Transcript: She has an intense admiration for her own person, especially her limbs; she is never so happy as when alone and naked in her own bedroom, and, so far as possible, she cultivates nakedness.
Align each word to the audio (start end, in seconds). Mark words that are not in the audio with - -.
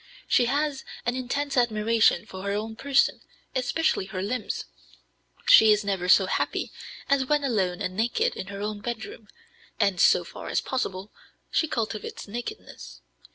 She 0.27 0.45
has 0.45 0.83
an 1.05 1.15
intense 1.15 1.55
admiration 1.55 2.25
for 2.25 2.41
her 2.41 2.53
own 2.53 2.75
person, 2.75 3.21
especially 3.53 4.05
her 4.07 4.23
limbs; 4.23 4.65
she 5.45 5.71
is 5.71 5.83
never 5.85 6.09
so 6.09 6.25
happy 6.25 6.71
as 7.07 7.25
when 7.27 7.43
alone 7.43 7.83
and 7.83 7.95
naked 7.95 8.35
in 8.35 8.47
her 8.47 8.61
own 8.61 8.79
bedroom, 8.81 9.27
and, 9.79 10.01
so 10.01 10.23
far 10.23 10.47
as 10.49 10.59
possible, 10.59 11.11
she 11.51 11.67
cultivates 11.67 12.27
nakedness. 12.27 13.01